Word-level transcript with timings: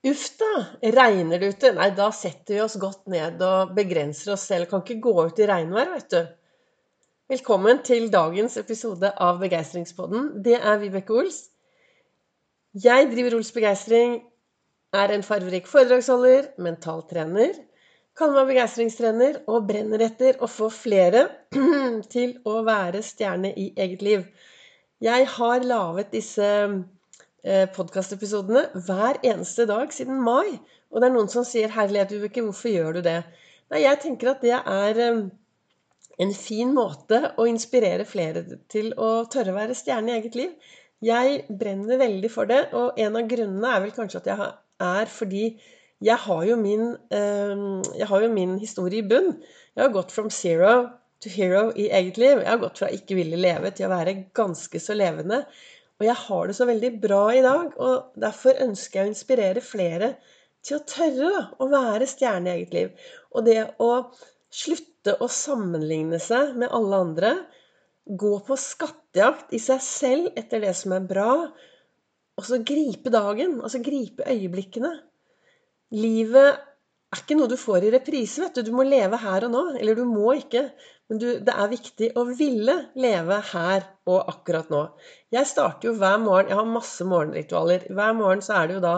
Uff 0.00 0.30
da, 0.40 0.64
regner 0.96 1.42
det 1.42 1.48
ute? 1.52 1.70
Nei, 1.76 1.90
da 1.92 2.06
setter 2.16 2.54
vi 2.54 2.60
oss 2.64 2.78
godt 2.80 3.10
ned 3.12 3.42
og 3.44 3.74
begrenser 3.76 4.32
oss 4.32 4.46
selv. 4.48 4.64
Kan 4.70 4.80
ikke 4.80 5.02
gå 5.04 5.12
ut 5.26 5.40
i 5.42 5.48
regnvær, 5.50 5.90
vet 5.92 6.14
du. 6.14 6.20
Velkommen 7.28 7.82
til 7.84 8.06
dagens 8.10 8.56
episode 8.56 9.10
av 9.20 9.42
Begeistringspodden. 9.42 10.30
Det 10.46 10.54
er 10.56 10.78
Vibeke 10.80 11.12
Ols. 11.20 11.42
Jeg 12.72 13.10
driver 13.10 13.36
Ols 13.36 13.52
Begeistring, 13.52 14.14
er 14.96 15.12
en 15.12 15.26
farverik 15.26 15.68
foredragsholder, 15.68 16.48
mentaltrener, 16.64 17.58
kaller 18.16 18.40
meg 18.40 18.54
begeistringstrener 18.54 19.42
og 19.52 19.68
brenner 19.68 20.06
etter 20.08 20.40
å 20.40 20.48
få 20.48 20.70
flere 20.72 21.26
til 22.14 22.38
å 22.48 22.62
være 22.64 23.04
stjerne 23.04 23.52
i 23.52 23.68
eget 23.76 24.06
liv. 24.06 24.24
Jeg 25.04 25.28
har 25.36 25.68
laget 25.68 26.16
disse 26.16 26.48
podkastepisodene 27.74 28.66
hver 28.86 29.20
eneste 29.24 29.64
dag 29.68 29.92
siden 29.94 30.18
mai. 30.20 30.58
Og 30.90 31.00
det 31.00 31.08
er 31.08 31.14
noen 31.14 31.30
som 31.32 31.44
sier 31.46 31.70
'Herlighet, 31.70 32.12
Vibeke, 32.12 32.42
hvorfor 32.44 32.68
gjør 32.68 32.98
du 32.98 33.00
det?' 33.06 33.22
Nei, 33.70 33.84
jeg 33.84 34.00
tenker 34.02 34.32
at 34.32 34.40
det 34.42 34.56
er 34.58 34.98
eh, 34.98 35.20
en 36.24 36.32
fin 36.34 36.72
måte 36.74 37.20
å 37.38 37.46
inspirere 37.46 38.04
flere 38.08 38.42
til 38.72 38.90
å 38.98 39.10
tørre 39.30 39.54
å 39.54 39.58
være 39.60 39.76
stjerne 39.78 40.10
i 40.10 40.16
eget 40.18 40.38
liv. 40.38 40.72
Jeg 41.00 41.44
brenner 41.48 42.00
veldig 42.00 42.30
for 42.34 42.50
det, 42.50 42.64
og 42.76 42.98
en 43.00 43.16
av 43.16 43.28
grunnene 43.30 43.70
er 43.70 43.84
vel 43.84 43.94
kanskje 43.94 44.20
at 44.20 44.32
jeg 44.32 44.48
er 44.90 45.12
fordi 45.12 45.44
jeg 46.02 46.16
har 46.26 46.44
jo 46.48 46.56
min, 46.56 46.96
eh, 47.14 47.62
jeg 48.00 48.08
har 48.10 48.24
jo 48.24 48.32
min 48.32 48.58
historie 48.58 49.04
i 49.04 49.06
bunn. 49.06 49.36
Jeg 49.76 49.84
har 49.84 49.94
gått 49.94 50.12
from 50.12 50.30
zero 50.34 50.90
to 51.22 51.30
hero 51.30 51.70
i 51.76 51.90
eget 51.92 52.18
liv. 52.18 52.40
Jeg 52.40 52.50
har 52.50 52.58
gått 52.58 52.80
fra 52.82 52.90
ikke 52.90 53.18
ville 53.20 53.38
leve 53.38 53.70
til 53.70 53.86
å 53.86 53.94
være 53.94 54.16
ganske 54.34 54.80
så 54.80 54.96
levende. 54.96 55.44
Og 56.00 56.06
jeg 56.08 56.16
har 56.16 56.48
det 56.48 56.56
så 56.56 56.66
veldig 56.68 56.90
bra 57.02 57.22
i 57.36 57.42
dag, 57.44 57.74
og 57.76 58.20
derfor 58.20 58.56
ønsker 58.64 59.00
jeg 59.00 59.08
å 59.08 59.12
inspirere 59.12 59.64
flere 59.64 60.14
til 60.64 60.78
å 60.78 60.84
tørre 60.88 61.32
å 61.60 61.68
være 61.72 62.08
stjerne 62.08 62.48
i 62.48 62.60
eget 62.60 62.76
liv. 62.76 63.08
Og 63.36 63.44
det 63.44 63.58
å 63.84 63.90
slutte 64.50 65.18
å 65.20 65.28
sammenligne 65.30 66.20
seg 66.22 66.56
med 66.60 66.72
alle 66.76 67.02
andre, 67.04 67.34
gå 68.10 68.32
på 68.46 68.56
skattejakt 68.58 69.52
i 69.54 69.60
seg 69.62 69.82
selv 69.84 70.40
etter 70.40 70.64
det 70.64 70.72
som 70.78 70.96
er 70.96 71.04
bra, 71.06 71.34
og 72.40 72.48
så 72.48 72.62
gripe 72.64 73.12
dagen, 73.12 73.58
altså 73.60 73.82
gripe 73.84 74.24
øyeblikkene. 74.24 74.94
Livet 76.00 76.56
er 77.10 77.20
ikke 77.20 77.36
noe 77.36 77.50
du 77.50 77.58
får 77.60 77.84
i 77.84 77.92
reprise, 77.92 78.40
vet 78.40 78.56
du. 78.56 78.70
Du 78.70 78.72
må 78.72 78.86
leve 78.86 79.18
her 79.20 79.44
og 79.44 79.52
nå. 79.52 79.62
Eller 79.76 79.98
du 79.98 80.06
må 80.08 80.32
ikke, 80.38 80.70
men 81.10 81.18
du, 81.18 81.26
det 81.42 81.54
er 81.58 81.72
viktig 81.72 82.12
å 82.18 82.22
ville 82.38 82.76
leve 83.02 83.40
her 83.50 83.82
og 84.10 84.28
akkurat 84.30 84.68
nå. 84.70 84.84
Jeg 85.34 85.48
starter 85.50 85.90
jo 85.90 85.96
hver 85.98 86.20
morgen 86.22 86.52
Jeg 86.52 86.58
har 86.60 86.68
masse 86.70 87.06
morgenritualer. 87.06 87.88
Hver 87.90 88.14
morgen 88.14 88.44
så 88.46 88.60
er 88.60 88.70
det 88.70 88.76
jo 88.78 88.84
da 88.84 88.94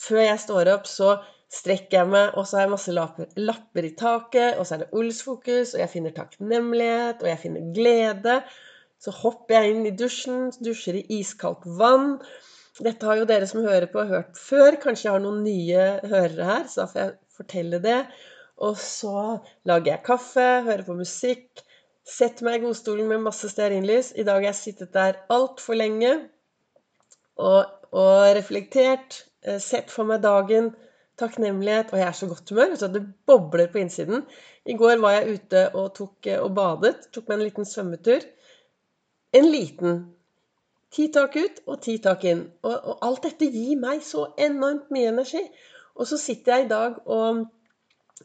Før 0.00 0.22
jeg 0.24 0.40
står 0.40 0.70
opp, 0.72 0.88
så 0.88 1.18
strekker 1.52 1.98
jeg 1.98 2.08
meg, 2.08 2.36
og 2.38 2.46
så 2.46 2.56
har 2.56 2.64
jeg 2.64 2.72
masse 2.72 2.94
lapper, 2.94 3.26
lapper 3.42 3.88
i 3.88 3.90
taket, 3.98 4.56
og 4.56 4.64
så 4.64 4.76
er 4.76 4.84
det 4.84 4.92
Ols-fokus, 4.96 5.74
og 5.74 5.82
jeg 5.82 5.92
finner 5.92 6.14
takknemlighet, 6.16 7.20
og 7.20 7.28
jeg 7.28 7.40
finner 7.42 7.72
glede. 7.76 8.36
Så 9.02 9.12
hopper 9.18 9.58
jeg 9.58 9.74
inn 9.74 9.88
i 9.90 9.92
dusjen, 9.98 10.48
dusjer 10.64 11.00
i 11.02 11.04
iskaldt 11.18 11.66
vann. 11.76 12.14
Dette 12.80 13.04
har 13.04 13.20
jo 13.20 13.28
dere 13.28 13.50
som 13.50 13.66
hører 13.66 13.90
på, 13.92 14.06
hørt 14.08 14.38
før. 14.40 14.78
Kanskje 14.80 15.10
jeg 15.10 15.16
har 15.18 15.24
noen 15.26 15.42
nye 15.44 15.86
hørere 16.06 16.48
her, 16.54 16.68
så 16.70 16.86
da 16.86 16.90
får 16.92 17.02
jeg 17.02 17.16
fortelle 17.36 17.82
det. 17.84 17.98
Og 18.60 18.76
så 18.76 19.40
lager 19.68 19.94
jeg 19.94 20.04
kaffe, 20.04 20.46
hører 20.66 20.84
på 20.84 20.96
musikk, 20.98 21.62
setter 22.04 22.44
meg 22.46 22.58
i 22.58 22.66
godstolen 22.66 23.08
med 23.08 23.24
masse 23.24 23.48
stearinlys. 23.48 24.12
I 24.16 24.26
dag 24.26 24.40
har 24.40 24.50
jeg 24.50 24.58
sittet 24.58 24.92
der 24.96 25.22
altfor 25.32 25.78
lenge 25.78 26.12
og, 27.40 27.70
og, 27.90 28.28
reflektert. 28.36 29.22
Eh, 29.40 29.60
sett 29.62 29.88
for 29.92 30.08
meg 30.08 30.20
dagen, 30.24 30.74
takknemlighet, 31.20 31.94
og 31.94 32.00
jeg 32.00 32.08
er 32.08 32.16
så 32.18 32.28
godt 32.28 32.52
humør. 32.52 32.74
Så 32.76 32.90
det 32.92 33.04
bobler 33.28 33.70
på 33.72 33.80
innsiden. 33.80 34.26
I 34.68 34.76
går 34.76 35.00
var 35.00 35.16
jeg 35.16 35.38
ute 35.38 35.66
og, 35.72 35.92
tok, 35.96 36.16
eh, 36.26 36.40
og 36.40 36.52
badet. 36.56 37.08
Tok 37.14 37.28
meg 37.28 37.38
en 37.38 37.46
liten 37.46 37.68
svømmetur. 37.68 38.26
En 39.40 39.48
liten. 39.48 40.02
Ti 40.90 41.06
tak 41.14 41.36
ut 41.38 41.62
og 41.70 41.80
ti 41.86 41.96
tak 42.02 42.26
inn. 42.28 42.44
Og, 42.66 42.74
og 42.74 43.06
alt 43.06 43.24
dette 43.28 43.48
gir 43.54 43.78
meg 43.80 44.02
så 44.04 44.26
enormt 44.36 44.90
mye 44.92 45.14
energi. 45.14 45.42
Og 45.96 46.08
så 46.10 46.18
sitter 46.20 46.58
jeg 46.58 46.66
i 46.66 46.70
dag 46.74 47.00
og 47.06 47.46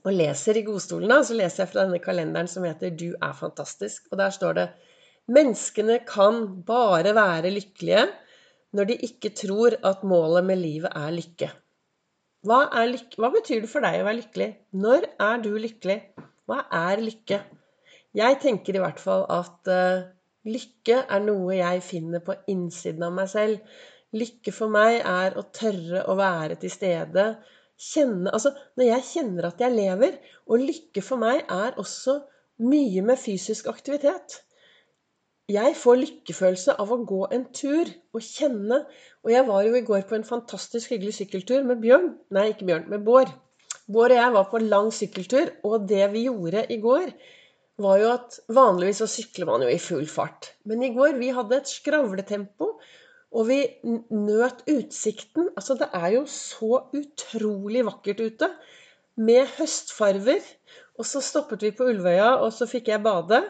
og 0.04 0.12
leser 0.14 0.60
i 0.60 0.66
godstolen, 0.66 1.10
da, 1.10 1.22
så 1.26 1.38
leser 1.38 1.64
jeg 1.64 1.72
fra 1.72 1.86
denne 1.86 2.02
kalenderen 2.04 2.50
som 2.52 2.66
heter 2.68 2.92
'Du 2.92 3.16
er 3.16 3.34
fantastisk'. 3.34 4.10
Og 4.12 4.18
der 4.18 4.30
står 4.30 4.54
det 4.54 4.68
Menneskene 5.28 6.00
kan 6.06 6.64
bare 6.66 7.16
være 7.18 7.50
lykkelige 7.50 8.06
når 8.78 8.90
de 8.92 8.98
ikke 9.08 9.32
tror 9.34 9.74
at 9.90 10.04
målet 10.04 10.46
med 10.46 10.60
livet 10.62 10.92
er 10.96 11.14
lykke. 11.16 11.50
Hva, 12.46 12.60
er 12.78 12.92
lykke? 12.92 13.18
Hva 13.18 13.32
betyr 13.34 13.64
det 13.64 13.70
for 13.72 13.82
deg 13.82 14.02
å 14.02 14.06
være 14.06 14.20
lykkelig? 14.20 14.50
Når 14.84 15.08
er 15.28 15.42
du 15.42 15.50
lykkelig? 15.58 15.98
Hva 16.46 16.60
er 16.70 17.02
lykke? 17.02 17.40
Jeg 18.16 18.38
tenker 18.44 18.78
i 18.78 18.84
hvert 18.84 19.02
fall 19.02 19.26
at 19.34 19.72
uh, 19.72 20.06
lykke 20.46 21.02
er 21.10 21.26
noe 21.26 21.58
jeg 21.58 21.82
finner 21.88 22.22
på 22.22 22.38
innsiden 22.52 23.08
av 23.08 23.16
meg 23.18 23.32
selv. 23.32 23.82
Lykke 24.16 24.54
for 24.54 24.72
meg 24.72 25.00
er 25.02 25.40
å 25.40 25.48
tørre 25.56 26.06
å 26.06 26.16
være 26.20 26.60
til 26.62 26.72
stede 26.72 27.26
Kjenne, 27.82 28.32
altså 28.32 28.54
når 28.80 28.88
jeg 28.88 29.08
kjenner 29.10 29.50
at 29.50 29.60
jeg 29.60 29.76
lever 29.76 30.18
Og 30.48 30.64
lykke 30.64 31.04
for 31.04 31.20
meg 31.20 31.44
er 31.52 31.76
også 31.82 32.22
mye 32.64 33.02
med 33.04 33.20
fysisk 33.20 33.68
aktivitet. 33.68 34.38
Jeg 35.52 35.76
får 35.78 35.98
lykkefølelse 36.00 36.74
av 36.82 36.90
å 36.90 37.02
gå 37.06 37.20
en 37.36 37.44
tur 37.54 37.90
og 38.16 38.24
kjenne. 38.24 38.80
Og 39.26 39.34
jeg 39.34 39.46
var 39.50 39.66
jo 39.68 39.76
i 39.78 39.84
går 39.86 40.06
på 40.10 40.16
en 40.18 40.26
fantastisk 40.26 40.94
hyggelig 40.94 41.18
sykkeltur 41.20 41.68
med 41.68 41.84
Bjørn. 41.84 42.14
Nei, 42.34 42.48
ikke 42.54 42.70
Bjørn, 42.70 42.88
med 42.94 43.04
Bård. 43.06 43.34
Bård 43.86 44.16
og 44.16 44.18
jeg 44.18 44.34
var 44.34 44.48
på 44.50 44.58
en 44.62 44.70
lang 44.72 44.88
sykkeltur, 44.96 45.52
og 45.68 45.86
det 45.92 46.08
vi 46.16 46.24
gjorde 46.26 46.64
i 46.74 46.80
går, 46.82 47.12
var 47.86 48.00
jo 48.02 48.10
at 48.16 48.40
vanligvis 48.56 49.04
så 49.04 49.10
sykler 49.12 49.52
man 49.52 49.66
jo 49.66 49.70
i 49.70 49.82
full 49.84 50.08
fart. 50.10 50.54
Men 50.66 50.82
i 50.82 50.94
går 50.96 51.20
vi 51.20 51.34
hadde 51.36 51.60
et 51.60 51.70
skravletempo. 51.70 52.72
Og 53.36 53.50
vi 53.50 53.60
nøt 53.84 54.64
utsikten. 54.72 55.50
Altså, 55.56 55.76
det 55.80 55.90
er 55.94 56.14
jo 56.16 56.24
så 56.32 56.86
utrolig 56.96 57.84
vakkert 57.88 58.24
ute. 58.24 58.52
Med 59.20 59.50
høstfarver. 59.58 60.44
Og 60.96 61.08
så 61.08 61.22
stoppet 61.24 61.64
vi 61.66 61.74
på 61.76 61.88
Ulvøya, 61.92 62.38
og 62.40 62.54
så 62.56 62.68
fikk 62.70 62.94
jeg 62.94 63.04
bade. 63.04 63.42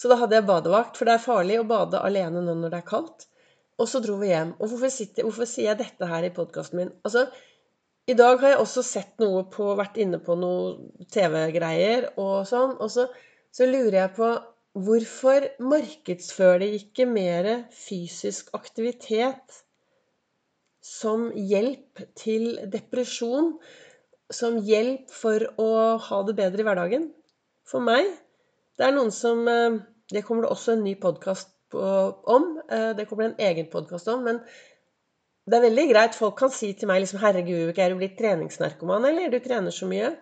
Så 0.00 0.08
da 0.08 0.16
hadde 0.16 0.38
jeg 0.38 0.48
badevakt, 0.48 0.96
for 0.96 1.08
det 1.08 1.18
er 1.18 1.24
farlig 1.26 1.58
å 1.60 1.68
bade 1.68 2.00
alene 2.00 2.40
nå 2.40 2.54
når 2.56 2.72
det 2.72 2.80
er 2.80 2.88
kaldt. 2.88 3.26
Og 3.80 3.88
så 3.88 4.00
dro 4.04 4.16
vi 4.20 4.30
hjem. 4.30 4.54
Og 4.58 4.70
hvorfor, 4.70 4.92
sitter, 4.92 5.26
hvorfor 5.26 5.48
sier 5.48 5.70
jeg 5.70 5.80
dette 5.82 6.08
her 6.08 6.24
i 6.24 6.32
podkasten 6.36 6.80
min? 6.80 6.92
Altså, 7.04 7.26
i 8.08 8.16
dag 8.16 8.40
har 8.40 8.54
jeg 8.54 8.62
også 8.62 8.84
sett 8.84 9.12
noe 9.22 9.44
på 9.52 9.74
Vært 9.78 10.00
inne 10.00 10.20
på 10.24 10.36
noe 10.40 11.04
TV-greier 11.12 12.10
og 12.20 12.48
sånn. 12.48 12.78
Og 12.80 12.92
så, 12.92 13.06
så 13.52 13.68
lurer 13.68 13.98
jeg 14.02 14.14
på 14.16 14.30
Hvorfor 14.78 15.48
markedsfører 15.58 16.60
de 16.62 16.76
ikke 16.78 17.06
mer 17.10 17.46
fysisk 17.74 18.52
aktivitet 18.54 19.56
som 20.86 21.30
hjelp 21.34 22.04
til 22.14 22.54
depresjon? 22.70 23.56
Som 24.30 24.60
hjelp 24.62 25.10
for 25.10 25.42
å 25.58 25.70
ha 25.98 26.20
det 26.28 26.36
bedre 26.38 26.62
i 26.62 26.68
hverdagen? 26.68 27.08
For 27.66 27.82
meg 27.82 28.06
Det 28.78 28.86
er 28.86 28.94
noen 28.94 29.10
som 29.10 29.42
eh, 29.50 29.80
Det 30.14 30.22
kommer 30.24 30.46
det 30.46 30.52
også 30.54 30.76
en 30.76 30.84
ny 30.86 30.94
podkast 31.02 31.50
om. 31.74 32.60
Eh, 32.70 32.92
det 32.94 33.08
kommer 33.10 33.26
det 33.26 33.32
en 33.32 33.46
egen 33.50 33.70
podkast 33.74 34.06
om. 34.08 34.22
Men 34.22 34.38
det 35.50 35.58
er 35.58 35.66
veldig 35.66 35.86
greit. 35.90 36.14
Folk 36.14 36.38
kan 36.38 36.54
si 36.54 36.72
til 36.78 36.88
meg 36.88 37.02
liksom 37.02 37.18
'Herregud, 37.18 37.74
er 37.78 37.90
du 37.90 37.98
blitt 37.98 38.18
treningsnarkoman, 38.18 39.04
eller? 39.10 39.30
Du 39.30 39.38
trener 39.42 39.74
så 39.74 39.86
mye.' 39.90 40.14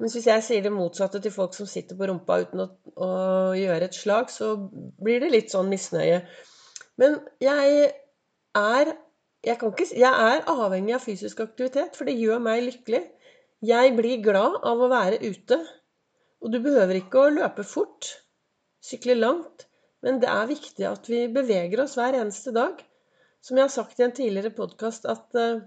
Mens 0.00 0.16
hvis 0.16 0.30
jeg 0.30 0.44
sier 0.46 0.64
det 0.64 0.72
motsatte 0.72 1.20
til 1.20 1.32
folk 1.34 1.52
som 1.56 1.68
sitter 1.68 1.98
på 1.98 2.08
rumpa 2.08 2.38
uten 2.40 2.64
å, 2.64 2.68
å 2.96 3.10
gjøre 3.58 3.90
et 3.90 3.96
slag, 3.96 4.30
så 4.32 4.54
blir 5.00 5.20
det 5.20 5.28
litt 5.34 5.52
sånn 5.52 5.68
misnøye. 5.68 6.22
Men 7.00 7.18
jeg 7.44 7.90
er 8.56 8.94
jeg, 9.44 9.56
ikke, 9.56 9.86
jeg 9.96 10.24
er 10.32 10.48
avhengig 10.52 10.94
av 10.96 11.04
fysisk 11.04 11.40
aktivitet, 11.44 11.94
for 11.96 12.08
det 12.08 12.18
gjør 12.20 12.42
meg 12.44 12.64
lykkelig. 12.66 13.02
Jeg 13.64 13.92
blir 13.96 14.24
glad 14.24 14.58
av 14.68 14.80
å 14.80 14.88
være 14.92 15.20
ute. 15.24 15.60
Og 16.40 16.52
du 16.52 16.58
behøver 16.64 17.00
ikke 17.00 17.20
å 17.20 17.32
løpe 17.32 17.64
fort, 17.68 18.08
sykle 18.84 19.16
langt, 19.18 19.66
men 20.04 20.20
det 20.20 20.28
er 20.32 20.48
viktig 20.48 20.86
at 20.88 21.08
vi 21.12 21.26
beveger 21.32 21.84
oss 21.84 21.98
hver 22.00 22.16
eneste 22.20 22.52
dag. 22.56 22.80
Som 23.44 23.60
jeg 23.60 23.68
har 23.68 23.72
sagt 23.72 24.00
i 24.00 24.06
en 24.06 24.16
tidligere 24.16 24.52
podkast, 24.56 25.08
at 25.08 25.36
uh, 25.36 25.60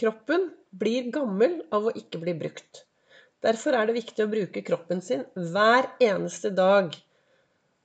kroppen 0.00 0.50
blir 0.72 1.08
gammel 1.12 1.60
av 1.72 1.88
å 1.88 1.96
ikke 1.96 2.20
bli 2.20 2.36
brukt. 2.44 2.84
Derfor 3.42 3.74
er 3.74 3.88
det 3.88 3.96
viktig 3.96 4.24
å 4.24 4.30
bruke 4.30 4.62
kroppen 4.66 5.00
sin 5.02 5.24
hver 5.34 5.88
eneste 6.02 6.52
dag. 6.54 6.92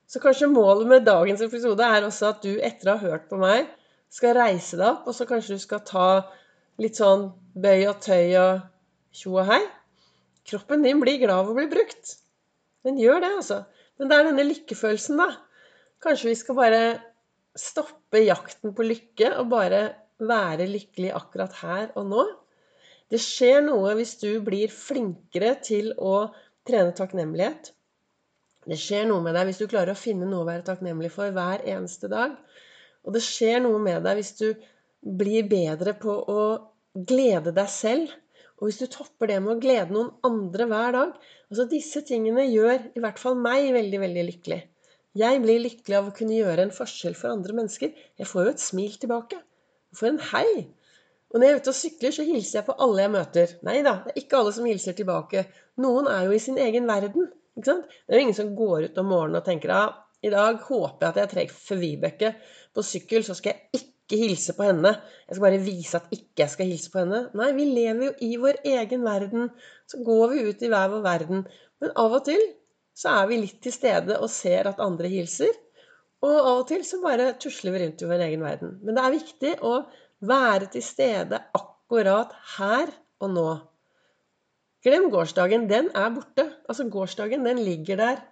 Så 0.08 0.22
kanskje 0.22 0.48
målet 0.50 0.86
med 0.88 1.06
dagens 1.08 1.42
episode 1.44 1.84
er 1.84 2.06
også 2.06 2.30
at 2.30 2.44
du 2.44 2.60
etter 2.64 2.92
å 2.92 2.96
ha 2.96 3.10
hørt 3.12 3.26
på 3.30 3.40
meg, 3.40 3.66
skal 4.08 4.38
reise 4.38 4.78
deg 4.78 4.86
opp, 4.88 5.08
og 5.10 5.16
så 5.16 5.26
kanskje 5.28 5.58
du 5.58 5.64
skal 5.64 5.82
ta 5.84 6.06
litt 6.80 6.96
sånn 6.96 7.26
bøy 7.58 7.88
og 7.90 7.98
tøy 8.06 8.38
og 8.40 8.62
tjo 9.18 9.34
og 9.34 9.50
hei. 9.50 9.60
Kroppen 10.48 10.86
din 10.86 11.02
blir 11.02 11.18
glad 11.20 11.42
av 11.42 11.50
å 11.50 11.58
bli 11.58 11.66
brukt. 11.68 12.14
Den 12.86 12.96
gjør 13.02 13.20
det, 13.20 13.34
altså. 13.42 13.58
Men 13.98 14.08
det 14.08 14.16
er 14.16 14.28
denne 14.30 14.46
lykkefølelsen, 14.48 15.20
da. 15.20 15.28
Kanskje 16.00 16.30
vi 16.30 16.38
skal 16.38 16.56
bare 16.56 16.82
stoppe 17.58 18.22
jakten 18.22 18.72
på 18.76 18.86
lykke 18.86 19.34
og 19.42 19.50
bare 19.50 19.82
være 20.22 20.70
lykkelig 20.70 21.10
akkurat 21.18 21.58
her 21.60 21.90
og 21.98 22.06
nå. 22.08 22.24
Det 23.08 23.20
skjer 23.22 23.62
noe 23.64 23.94
hvis 23.96 24.16
du 24.20 24.30
blir 24.44 24.72
flinkere 24.72 25.54
til 25.64 25.94
å 25.96 26.28
trene 26.68 26.92
takknemlighet. 26.96 27.72
Det 28.68 28.76
skjer 28.76 29.06
noe 29.08 29.24
med 29.24 29.36
deg 29.38 29.48
hvis 29.48 29.60
du 29.62 29.68
klarer 29.70 29.94
å 29.94 29.98
finne 29.98 30.28
noe 30.28 30.44
å 30.44 30.48
være 30.48 30.66
takknemlig 30.66 31.10
for 31.14 31.32
hver 31.32 31.64
eneste 31.64 32.10
dag. 32.12 32.34
Og 33.06 33.14
det 33.16 33.24
skjer 33.24 33.62
noe 33.64 33.80
med 33.80 34.04
deg 34.04 34.18
hvis 34.18 34.34
du 34.40 34.48
blir 35.00 35.46
bedre 35.48 35.94
på 35.96 36.12
å 36.28 36.42
glede 37.08 37.54
deg 37.56 37.70
selv. 37.72 38.12
Og 38.58 38.68
hvis 38.68 38.80
du 38.82 38.88
topper 38.90 39.30
det 39.30 39.38
med 39.40 39.54
å 39.54 39.62
glede 39.62 39.94
noen 39.94 40.10
andre 40.26 40.66
hver 40.68 40.96
dag 40.96 41.12
altså 41.48 41.68
Disse 41.70 42.02
tingene 42.04 42.44
gjør 42.50 42.90
i 42.98 43.02
hvert 43.02 43.20
fall 43.22 43.38
meg 43.40 43.70
veldig, 43.72 44.00
veldig 44.02 44.24
lykkelig. 44.32 44.58
Jeg 45.18 45.40
blir 45.42 45.62
lykkelig 45.62 45.96
av 45.96 46.10
å 46.10 46.16
kunne 46.18 46.36
gjøre 46.36 46.66
en 46.66 46.74
forskjell 46.74 47.16
for 47.16 47.32
andre 47.32 47.56
mennesker. 47.56 47.94
Jeg 48.20 48.28
får 48.28 48.44
jo 48.44 48.52
et 48.52 48.62
smil 48.62 48.98
tilbake. 49.00 49.38
Jeg 49.88 50.00
får 50.00 50.10
en 50.10 50.20
hei. 50.32 50.50
Og 51.28 51.40
når 51.40 51.44
jeg 51.44 51.54
er 51.54 51.62
ute 51.62 51.72
og 51.72 51.76
sykler, 51.76 52.14
så 52.14 52.24
hilser 52.24 52.58
jeg 52.58 52.66
på 52.68 52.76
alle 52.84 53.04
jeg 53.04 53.12
møter. 53.12 53.54
Nei 53.68 53.78
da, 53.84 53.98
det 54.04 54.14
er 54.14 54.22
ikke 54.22 54.38
alle 54.38 54.52
som 54.56 54.68
hilser 54.68 54.96
tilbake. 54.96 55.44
Noen 55.84 56.08
er 56.10 56.24
jo 56.24 56.36
i 56.36 56.40
sin 56.42 56.56
egen 56.62 56.88
verden. 56.88 57.28
Ikke 57.58 57.68
sant? 57.68 57.90
Det 58.06 58.14
er 58.14 58.20
jo 58.20 58.26
ingen 58.28 58.38
som 58.38 58.54
går 58.56 58.88
ut 58.88 59.00
om 59.02 59.10
morgenen 59.12 59.40
og 59.42 59.46
tenker 59.46 59.74
ja, 59.74 59.82
i 60.24 60.32
dag 60.32 60.58
håper 60.66 61.04
jeg 61.04 61.10
at 61.12 61.20
jeg 61.20 61.30
treffer 61.34 61.78
Vibeke 61.78 62.32
på 62.74 62.84
sykkel, 62.86 63.22
så 63.26 63.36
skal 63.38 63.54
jeg 63.54 63.82
ikke 63.82 64.18
hilse 64.18 64.54
på 64.56 64.66
henne. 64.66 64.94
Jeg 65.28 65.36
skal 65.36 65.44
bare 65.44 65.60
vise 65.62 66.00
at 66.00 66.08
ikke 66.16 66.42
jeg 66.42 66.54
skal 66.54 66.70
hilse 66.72 66.92
på 66.94 67.02
henne. 67.02 67.20
Nei, 67.38 67.52
vi 67.54 67.68
lever 67.68 68.08
jo 68.08 68.14
i 68.24 68.32
vår 68.40 68.62
egen 68.72 69.04
verden. 69.06 69.50
Så 69.90 70.00
går 70.06 70.32
vi 70.32 70.42
ut 70.48 70.64
i 70.64 70.72
hver 70.72 70.90
vår 70.94 71.04
verden. 71.04 71.44
Men 71.82 71.94
av 72.02 72.18
og 72.18 72.24
til 72.26 72.42
så 72.98 73.20
er 73.20 73.30
vi 73.30 73.42
litt 73.44 73.60
til 73.62 73.74
stede 73.74 74.16
og 74.18 74.30
ser 74.32 74.72
at 74.72 74.82
andre 74.82 75.10
hilser. 75.12 75.52
Og 76.24 76.34
av 76.34 76.54
og 76.56 76.66
til 76.70 76.82
så 76.86 76.98
bare 77.04 77.30
tusler 77.38 77.76
vi 77.76 77.84
rundt 77.84 78.02
i 78.02 78.10
vår 78.10 78.24
egen 78.26 78.42
verden. 78.42 78.74
Men 78.82 78.98
det 78.98 79.04
er 79.04 79.14
viktig 79.14 79.52
å 79.62 79.74
være 80.20 80.70
til 80.72 80.84
stede 80.84 81.40
akkurat 81.54 82.32
her 82.58 82.90
og 83.20 83.34
nå. 83.34 83.48
Glem 84.84 85.08
gårsdagen. 85.10 85.66
Den 85.70 85.90
er 85.94 86.10
borte. 86.14 86.46
Altså, 86.68 86.88
gårsdagen, 86.88 87.46
den 87.46 87.62
ligger 87.66 87.98
der. 88.00 88.22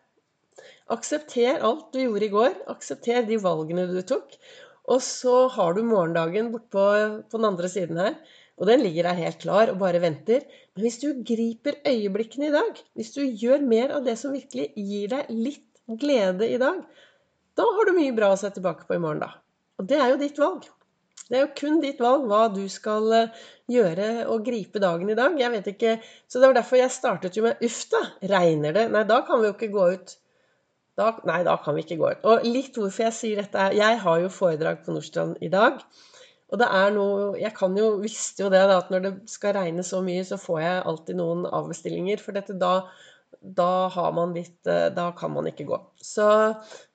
Aksepter 0.89 1.61
alt 1.67 1.93
du 1.93 2.01
gjorde 2.05 2.27
i 2.27 2.33
går. 2.33 2.55
Aksepter 2.71 3.27
de 3.27 3.39
valgene 3.43 3.87
du 3.91 4.01
tok. 4.07 4.37
Og 4.87 5.03
så 5.03 5.49
har 5.51 5.75
du 5.75 5.83
morgendagen 5.83 6.53
bortpå 6.53 6.85
på 7.31 7.41
den 7.41 7.49
andre 7.49 7.71
siden 7.71 7.99
her. 7.99 8.15
Og 8.57 8.71
den 8.71 8.81
ligger 8.81 9.09
der 9.09 9.19
helt 9.19 9.41
klar 9.43 9.73
og 9.73 9.81
bare 9.83 10.01
venter. 10.01 10.47
Men 10.75 10.87
hvis 10.87 11.01
du 11.03 11.11
griper 11.27 11.81
øyeblikkene 11.87 12.49
i 12.49 12.55
dag, 12.55 12.79
hvis 12.95 13.13
du 13.17 13.25
gjør 13.27 13.67
mer 13.67 13.97
av 13.99 14.07
det 14.07 14.15
som 14.21 14.33
virkelig 14.33 14.71
gir 14.77 15.11
deg 15.13 15.35
litt 15.35 15.99
glede 16.01 16.49
i 16.49 16.61
dag, 16.63 16.81
da 17.57 17.67
har 17.67 17.89
du 17.89 17.97
mye 17.97 18.15
bra 18.17 18.31
å 18.33 18.39
se 18.41 18.49
tilbake 18.55 18.87
på 18.89 18.97
i 18.97 19.03
morgen, 19.03 19.23
da. 19.27 19.35
Og 19.81 19.91
det 19.91 19.99
er 20.01 20.13
jo 20.13 20.23
ditt 20.23 20.41
valg. 20.41 20.65
Det 21.27 21.39
er 21.39 21.43
jo 21.43 21.55
kun 21.59 21.81
ditt 21.83 22.01
valg 22.03 22.27
hva 22.31 22.45
du 22.55 22.63
skal 22.71 23.09
eh, 23.17 23.41
gjøre 23.73 24.11
og 24.31 24.45
gripe 24.47 24.83
dagen 24.83 25.11
i 25.11 25.17
dag. 25.19 25.35
Jeg 25.41 25.53
vet 25.57 25.71
ikke, 25.73 25.97
Så 26.29 26.39
det 26.39 26.51
var 26.51 26.61
derfor 26.61 26.79
jeg 26.79 26.95
startet 26.95 27.39
jo 27.39 27.47
med 27.49 27.63
uff, 27.67 27.81
da. 27.91 28.03
Regner 28.37 28.77
det? 28.77 28.87
Nei, 28.95 29.03
da 29.09 29.23
kan 29.27 29.43
vi 29.43 29.51
jo 29.51 29.57
ikke 29.57 29.73
gå 29.75 29.89
ut. 29.97 30.15
Da, 30.97 31.11
nei, 31.29 31.43
da 31.45 31.59
kan 31.61 31.77
vi 31.77 31.83
ikke 31.85 31.99
gå 32.01 32.13
ut. 32.15 32.23
Og 32.31 32.47
litt 32.47 32.79
hvorfor 32.79 33.09
jeg 33.09 33.17
sier 33.17 33.43
dette 33.43 33.59
er 33.61 33.75
Jeg 33.77 33.99
har 34.05 34.21
jo 34.23 34.31
foredrag 34.33 34.85
på 34.85 34.95
Nordstrand 34.95 35.43
i 35.45 35.51
dag. 35.53 35.83
Og 36.47 36.61
det 36.63 36.69
er 36.79 36.95
noe 36.95 37.35
Jeg 37.41 37.53
kan 37.59 37.75
jo, 37.77 37.91
visste 38.01 38.47
jo 38.47 38.53
det, 38.53 38.63
da, 38.71 38.79
at 38.79 38.95
når 38.95 39.05
det 39.09 39.13
skal 39.31 39.57
regne 39.59 39.85
så 39.85 40.01
mye, 40.07 40.23
så 40.25 40.39
får 40.41 40.63
jeg 40.63 40.87
alltid 40.93 41.19
noen 41.19 41.45
avbestillinger. 41.51 42.23
For 42.23 42.39
dette 42.39 42.57
da 42.61 42.77
da 43.41 43.87
har 43.93 44.13
man 44.17 44.33
litt 44.35 44.67
eh, 44.67 44.89
Da 44.95 45.11
kan 45.19 45.33
man 45.35 45.47
ikke 45.47 45.69
gå. 45.69 45.79
Så 46.03 46.27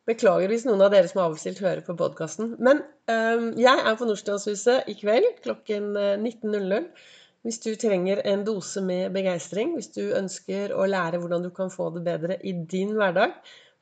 Beklager 0.10 0.50
hvis 0.50 0.64
noen 0.66 0.82
av 0.82 0.90
dere 0.94 1.10
som 1.10 1.22
har 1.22 1.30
avstilt, 1.30 1.62
hører 1.62 1.84
på 1.86 1.94
podkasten. 1.98 2.56
Men 2.64 2.82
um, 3.06 3.52
jeg 3.60 3.84
er 3.86 3.98
på 4.00 4.08
Nordstrandshuset 4.10 4.90
i 4.90 4.96
kveld 4.98 5.28
klokken 5.46 5.92
19.00. 5.94 6.74
Eh, 6.80 7.10
hvis 7.46 7.62
du 7.62 7.70
trenger 7.80 8.22
en 8.30 8.44
dose 8.46 8.82
med 8.86 9.14
begeistring, 9.14 9.76
hvis 9.78 9.92
du 9.94 10.12
ønsker 10.18 10.74
å 10.78 10.88
lære 10.90 11.22
hvordan 11.22 11.46
du 11.46 11.52
kan 11.54 11.72
få 11.74 11.90
det 11.96 12.04
bedre 12.06 12.38
i 12.46 12.54
din 12.74 12.96
hverdag, 12.98 13.34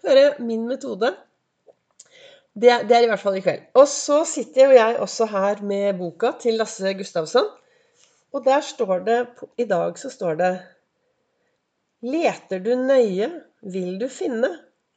høre 0.06 0.28
min 0.44 0.68
metode. 0.68 1.13
Det, 2.60 2.72
det 2.88 2.96
er 2.96 3.07
i 3.07 3.10
hvert 3.12 3.24
fall 3.24 3.40
i 3.40 3.44
kveld. 3.44 3.66
Og 3.80 3.88
så 3.92 4.22
sitter 4.28 4.68
jo 4.68 4.78
jeg 4.78 5.00
også 5.04 5.28
her 5.31 5.63
med 5.63 6.00
boka 6.00 6.34
til 6.40 6.60
Lasse 6.60 6.94
Gustavsson. 7.00 7.48
Og 8.36 8.44
der 8.46 8.63
står 8.63 9.04
det 9.07 9.19
I 9.60 9.68
dag 9.72 9.96
så 10.00 10.12
står 10.12 10.40
det 10.40 10.51
Leter 12.06 12.62
du 12.63 12.74
nøye, 12.80 13.30
vil 13.62 13.98
du 14.00 14.07
finne. 14.12 14.50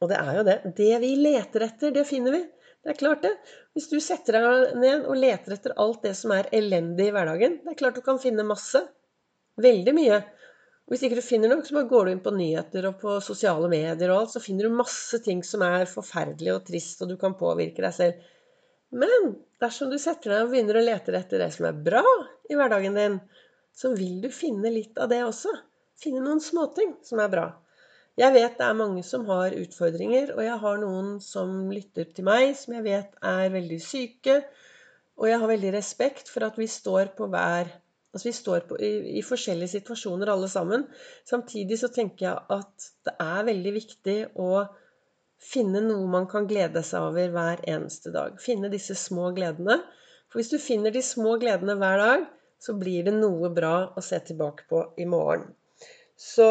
Og 0.02 0.10
det 0.10 0.19
er 0.19 0.37
jo 0.37 0.43
det. 0.46 0.58
Det 0.78 0.93
vi 1.02 1.14
leter 1.19 1.66
etter, 1.66 1.94
det 1.94 2.04
finner 2.06 2.34
vi. 2.37 2.43
Det 2.82 2.93
er 2.93 2.99
klart 2.99 3.22
det. 3.22 3.32
Hvis 3.75 3.88
du 3.90 3.99
setter 4.02 4.38
deg 4.38 4.76
ned 4.82 5.04
og 5.06 5.19
leter 5.19 5.54
etter 5.54 5.75
alt 5.82 6.02
det 6.02 6.14
som 6.19 6.34
er 6.34 6.50
elendig 6.54 7.08
i 7.08 7.14
hverdagen, 7.14 7.60
det 7.62 7.75
er 7.75 7.78
klart 7.78 7.99
du 7.99 8.02
kan 8.06 8.19
finne 8.22 8.46
masse. 8.46 8.82
Veldig 9.62 9.94
mye. 9.94 10.19
Og 10.82 10.94
hvis 10.94 11.04
ikke 11.06 11.20
du 11.20 11.25
finner 11.25 11.52
noe, 11.52 11.62
så 11.66 11.76
bare 11.76 11.90
går 11.90 12.08
du 12.08 12.12
inn 12.12 12.22
på 12.25 12.34
nyheter 12.34 12.88
og 12.90 12.99
på 13.02 13.16
sosiale 13.22 13.70
medier 13.70 14.10
og 14.10 14.25
alt, 14.25 14.34
så 14.34 14.43
finner 14.43 14.66
du 14.66 14.75
masse 14.75 15.22
ting 15.22 15.44
som 15.46 15.62
er 15.66 15.87
forferdelig 15.90 16.54
og 16.56 16.66
trist, 16.66 17.02
og 17.04 17.12
du 17.12 17.16
kan 17.20 17.38
påvirke 17.38 17.84
deg 17.84 17.94
selv. 17.94 18.31
Men 18.93 19.37
dersom 19.62 19.90
du 19.93 19.99
setter 20.02 20.34
deg 20.34 20.44
og 20.44 20.52
begynner 20.52 20.81
å 20.81 20.84
lete 20.84 21.14
etter 21.16 21.44
det 21.44 21.52
som 21.54 21.69
er 21.70 21.82
bra 21.87 22.02
i 22.50 22.58
hverdagen 22.58 22.99
din, 22.99 23.20
så 23.72 23.94
vil 23.94 24.19
du 24.25 24.28
finne 24.34 24.75
litt 24.75 24.99
av 25.00 25.08
det 25.12 25.22
også. 25.25 25.54
Finne 26.00 26.22
noen 26.24 26.40
småting 26.42 26.96
som 27.04 27.20
er 27.22 27.30
bra. 27.32 27.46
Jeg 28.20 28.34
vet 28.34 28.58
det 28.58 28.64
er 28.66 28.76
mange 28.76 29.02
som 29.06 29.24
har 29.28 29.54
utfordringer, 29.56 30.34
og 30.36 30.42
jeg 30.44 30.58
har 30.64 30.80
noen 30.82 31.14
som 31.24 31.70
lytter 31.72 32.10
til 32.12 32.26
meg, 32.28 32.50
som 32.58 32.74
jeg 32.76 32.84
vet 32.84 33.14
er 33.24 33.54
veldig 33.54 33.78
syke. 33.80 34.42
Og 35.20 35.30
jeg 35.30 35.40
har 35.40 35.48
veldig 35.48 35.72
respekt 35.72 36.28
for 36.32 36.44
at 36.44 36.58
vi 36.60 36.68
står 36.68 37.14
på 37.16 37.30
hver 37.32 37.78
Altså 38.12 38.28
vi 38.28 38.32
står 38.36 38.64
på, 38.68 38.76
i, 38.76 38.88
i, 39.16 39.22
forskjellige 39.24 39.72
situasjoner 39.72 40.28
alle 40.28 40.48
sammen. 40.52 40.82
Samtidig 41.24 41.78
så 41.80 41.88
tenker 41.88 42.26
jeg 42.26 42.42
at 42.52 42.88
det 43.08 43.14
er 43.24 43.46
veldig 43.46 43.72
viktig 43.72 44.16
å 44.36 44.66
finne 45.40 45.80
noe 45.80 46.10
man 46.12 46.28
kan 46.28 46.44
glede 46.50 46.82
seg 46.84 47.08
over 47.08 47.32
hver 47.32 47.62
eneste 47.72 48.12
dag. 48.12 48.36
Finne 48.36 48.68
disse 48.72 48.98
små 49.00 49.30
gledene. 49.32 49.78
For 50.28 50.42
hvis 50.42 50.52
du 50.52 50.58
finner 50.60 50.92
de 50.92 51.00
små 51.04 51.38
gledene 51.40 51.78
hver 51.80 52.04
dag, 52.04 52.28
så 52.60 52.76
blir 52.76 53.08
det 53.08 53.16
noe 53.16 53.48
bra 53.56 53.74
å 53.96 54.04
se 54.04 54.20
tilbake 54.28 54.68
på 54.68 54.84
i 55.00 55.08
morgen. 55.08 55.48
Så 56.22 56.48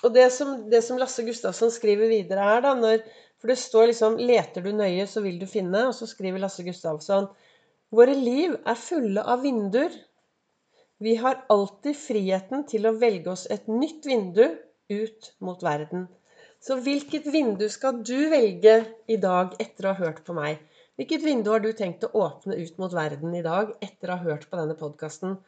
og 0.00 0.14
det 0.14 0.30
som, 0.32 0.52
det 0.72 0.80
som, 0.84 0.98
Lasse 1.00 1.24
Gustavsson 1.26 1.72
skriver 1.72 2.08
videre 2.08 2.44
her, 2.46 2.62
da 2.64 2.74
når, 2.76 3.02
For 3.40 3.48
det 3.48 3.56
står 3.56 3.86
liksom 3.88 4.18
'Leter 4.20 4.64
du 4.64 4.70
nøye, 4.76 5.06
så 5.08 5.22
vil 5.24 5.38
du 5.40 5.46
finne'. 5.48 5.86
Og 5.88 5.94
så 5.96 6.08
skriver 6.08 6.40
Lasse 6.40 6.64
Gustavsson 6.64 7.28
Våre 7.90 8.14
liv 8.14 8.54
er 8.66 8.78
fulle 8.78 9.22
av 9.24 9.42
vinduer. 9.42 9.94
Vi 11.00 11.14
har 11.16 11.40
alltid 11.50 11.96
friheten 11.96 12.66
til 12.68 12.86
å 12.86 12.92
velge 13.00 13.32
oss 13.32 13.46
et 13.50 13.66
nytt 13.68 14.06
vindu 14.06 14.44
ut 14.92 15.30
mot 15.40 15.62
verden. 15.64 16.06
Så 16.60 16.76
hvilket 16.84 17.26
vindu 17.32 17.64
skal 17.72 18.02
du 18.04 18.28
velge 18.30 18.76
i 19.08 19.16
dag 19.16 19.56
etter 19.58 19.88
å 19.88 19.94
ha 19.94 20.04
hørt 20.04 20.20
på 20.26 20.36
meg? 20.36 20.60
Hvilket 21.00 21.24
vindu 21.24 21.50
har 21.50 21.64
du 21.64 21.72
tenkt 21.72 22.04
å 22.04 22.12
åpne 22.20 22.60
ut 22.60 22.78
mot 22.78 22.92
verden 22.92 23.34
i 23.34 23.42
dag 23.42 23.72
etter 23.80 24.12
å 24.12 24.20
ha 24.20 24.28
hørt 24.28 24.46
på 24.50 24.60
denne 24.60 24.76
podkasten? 24.76 25.38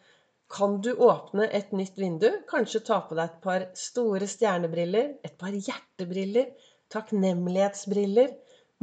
Kan 0.52 0.80
du 0.84 0.92
åpne 0.92 1.48
et 1.48 1.72
nytt 1.72 1.96
vindu. 1.98 2.28
Kanskje 2.50 2.82
ta 2.84 3.00
på 3.06 3.16
deg 3.16 3.30
et 3.30 3.40
par 3.44 3.66
store 3.78 4.28
stjernebriller, 4.28 5.14
et 5.24 5.36
par 5.40 5.54
hjertebriller, 5.54 6.52
takknemlighetsbriller, 6.92 8.34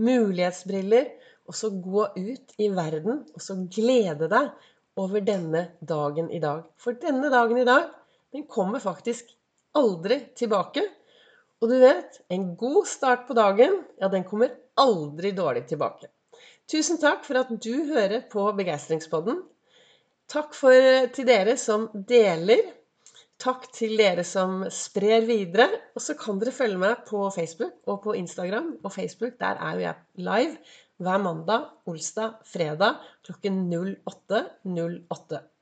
mulighetsbriller. 0.01 1.11
Og 1.49 1.57
så 1.57 1.71
gå 1.73 2.03
ut 2.13 2.51
i 2.61 2.67
verden 2.69 3.23
og 3.33 3.41
så 3.41 3.55
glede 3.73 4.27
deg 4.29 4.51
over 5.01 5.23
denne 5.25 5.63
dagen 5.81 6.29
i 6.29 6.41
dag. 6.43 6.65
For 6.77 6.97
denne 7.01 7.31
dagen 7.33 7.57
i 7.57 7.65
dag, 7.65 7.87
den 8.33 8.45
kommer 8.49 8.81
faktisk 8.83 9.31
aldri 9.77 10.19
tilbake. 10.37 10.83
Og 11.59 11.71
du 11.71 11.79
vet, 11.81 12.21
en 12.29 12.53
god 12.57 12.85
start 12.87 13.25
på 13.27 13.35
dagen, 13.37 13.81
ja, 13.99 14.07
den 14.13 14.25
kommer 14.27 14.53
aldri 14.79 15.33
dårlig 15.35 15.65
tilbake. 15.71 16.11
Tusen 16.69 16.99
takk 17.01 17.25
for 17.25 17.41
at 17.41 17.49
du 17.49 17.73
hører 17.89 18.21
på 18.29 18.45
Begeistringspodden. 18.55 19.41
Takk 20.29 20.53
for, 20.53 21.07
til 21.15 21.25
dere 21.25 21.55
som 21.57 21.87
deler. 21.93 22.67
Takk 23.41 23.69
til 23.73 23.95
dere 23.97 24.25
som 24.27 24.65
sprer 24.73 25.23
videre. 25.25 25.69
Og 25.95 26.03
så 26.05 26.13
kan 26.19 26.41
dere 26.41 26.53
følge 26.53 26.77
meg 26.81 27.01
på 27.07 27.23
Facebook 27.33 27.79
og 27.89 28.03
på 28.03 28.13
Instagram. 28.19 28.75
Og 28.83 28.93
Facebook, 28.93 29.39
der 29.41 29.57
er 29.57 29.79
jo 29.79 29.85
jeg 29.87 29.95
live 30.29 30.57
hver 30.99 31.21
mandag, 31.23 31.69
olsdag, 31.87 32.41
fredag 32.45 32.99
klokken 33.25 33.63
08.08. 33.73 34.43
08. 34.67 35.41